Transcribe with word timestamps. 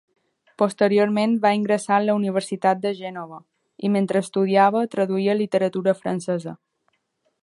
Posteriorment 0.61 1.35
va 1.43 1.51
ingressar 1.57 1.99
en 2.03 2.07
la 2.07 2.15
Universitat 2.21 2.81
de 2.87 2.93
Gènova, 3.01 3.39
i 3.89 3.93
mentre 3.97 4.25
estudiava 4.29 4.85
traduïa 4.95 5.37
literatura 5.43 5.97
francesa. 6.03 6.55